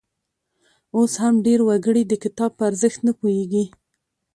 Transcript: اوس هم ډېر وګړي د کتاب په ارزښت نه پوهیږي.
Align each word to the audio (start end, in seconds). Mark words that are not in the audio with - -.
اوس 0.95 1.13
هم 1.23 1.35
ډېر 1.45 1.59
وګړي 1.67 2.03
د 2.07 2.13
کتاب 2.23 2.51
په 2.57 2.63
ارزښت 2.69 2.99
نه 3.07 3.13
پوهیږي. 3.19 3.65